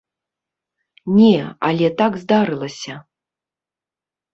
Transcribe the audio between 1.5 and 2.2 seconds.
але так